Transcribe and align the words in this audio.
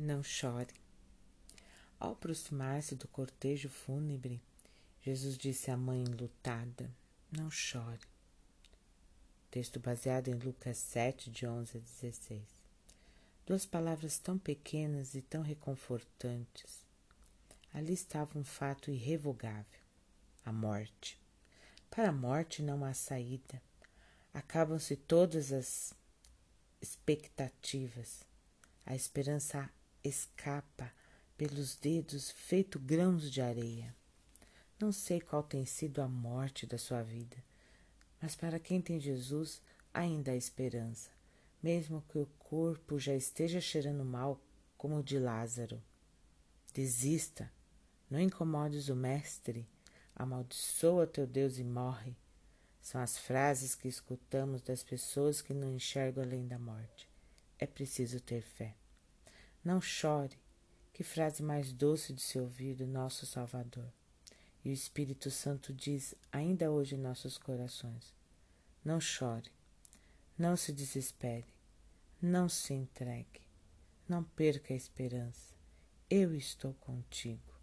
não 0.00 0.22
chore. 0.22 0.74
Ao 1.98 2.12
aproximar-se 2.12 2.94
do 2.94 3.06
cortejo 3.06 3.68
fúnebre, 3.68 4.40
Jesus 5.02 5.36
disse 5.36 5.70
à 5.70 5.76
mãe 5.76 6.02
enlutada: 6.02 6.90
Não 7.30 7.50
chore. 7.50 8.00
Texto 9.50 9.78
baseado 9.78 10.28
em 10.28 10.34
Lucas 10.34 10.78
7, 10.78 11.30
de 11.30 11.46
11 11.46 11.76
a 11.76 11.80
16. 11.80 12.42
Duas 13.46 13.66
palavras 13.66 14.18
tão 14.18 14.38
pequenas 14.38 15.14
e 15.14 15.22
tão 15.22 15.42
reconfortantes. 15.42 16.84
Ali 17.72 17.92
estava 17.92 18.38
um 18.38 18.44
fato 18.44 18.90
irrevogável: 18.90 19.80
a 20.44 20.52
morte. 20.52 21.20
Para 21.90 22.08
a 22.08 22.12
morte 22.12 22.62
não 22.62 22.84
há 22.84 22.94
saída. 22.94 23.60
Acabam-se 24.32 24.96
todas 24.96 25.52
as 25.52 25.92
expectativas. 26.80 28.22
A 28.86 28.94
esperança 28.94 29.68
escapa 30.02 30.92
pelos 31.36 31.76
dedos 31.76 32.30
feito 32.30 32.78
grãos 32.78 33.30
de 33.30 33.40
areia. 33.40 33.94
Não 34.78 34.92
sei 34.92 35.20
qual 35.20 35.42
tem 35.42 35.64
sido 35.66 36.00
a 36.00 36.08
morte 36.08 36.66
da 36.66 36.78
sua 36.78 37.02
vida, 37.02 37.36
mas 38.20 38.34
para 38.34 38.58
quem 38.58 38.80
tem 38.80 38.98
Jesus 38.98 39.60
ainda 39.92 40.32
há 40.32 40.36
esperança, 40.36 41.10
mesmo 41.62 42.04
que 42.08 42.18
o 42.18 42.26
corpo 42.38 42.98
já 42.98 43.14
esteja 43.14 43.60
cheirando 43.60 44.04
mal, 44.04 44.40
como 44.76 44.96
o 44.96 45.02
de 45.02 45.18
Lázaro. 45.18 45.82
Desista, 46.72 47.50
não 48.08 48.18
incomodes 48.18 48.88
o 48.88 48.96
Mestre, 48.96 49.68
amaldiçoa 50.14 51.06
teu 51.06 51.26
Deus 51.26 51.58
e 51.58 51.64
morre. 51.64 52.16
São 52.80 53.00
as 53.00 53.18
frases 53.18 53.74
que 53.74 53.88
escutamos 53.88 54.62
das 54.62 54.82
pessoas 54.82 55.42
que 55.42 55.52
não 55.52 55.70
enxergam 55.70 56.24
além 56.24 56.46
da 56.46 56.58
morte. 56.58 57.08
É 57.58 57.66
preciso 57.66 58.20
ter 58.20 58.40
fé. 58.40 58.74
Não 59.64 59.80
chore. 59.80 60.38
Que 60.92 61.04
frase 61.04 61.42
mais 61.42 61.72
doce 61.72 62.12
de 62.12 62.20
se 62.20 62.38
ouvir 62.38 62.74
do 62.74 62.86
nosso 62.86 63.24
Salvador. 63.24 63.90
E 64.64 64.68
o 64.68 64.72
Espírito 64.72 65.30
Santo 65.30 65.72
diz 65.72 66.14
ainda 66.30 66.70
hoje 66.70 66.94
em 66.94 66.98
nossos 66.98 67.38
corações: 67.38 68.14
Não 68.84 69.00
chore, 69.00 69.50
não 70.36 70.56
se 70.56 70.72
desespere, 70.72 71.46
não 72.20 72.48
se 72.48 72.74
entregue, 72.74 73.40
não 74.06 74.22
perca 74.22 74.74
a 74.74 74.76
esperança. 74.76 75.54
Eu 76.08 76.34
estou 76.34 76.74
contigo. 76.74 77.54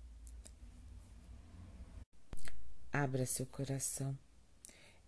Abra 2.91 3.25
seu 3.25 3.45
coração, 3.45 4.17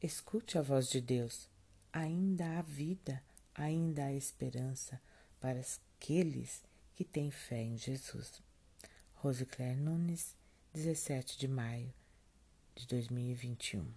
escute 0.02 0.58
a 0.58 0.62
voz 0.62 0.90
de 0.90 1.02
Deus. 1.02 1.50
Ainda 1.92 2.60
há 2.60 2.62
vida, 2.62 3.24
ainda 3.56 4.06
há 4.06 4.14
esperança 4.14 5.02
para 5.40 5.60
aqueles 6.00 6.69
que 7.00 7.06
tem 7.06 7.32
fé 7.32 7.62
em 7.62 7.78
Jesus. 7.78 8.44
Rose 9.14 9.46
Claire 9.46 9.80
Nunes, 9.80 10.36
17 10.74 11.38
de 11.38 11.48
maio 11.48 11.94
de 12.76 12.86
2021. 12.88 13.90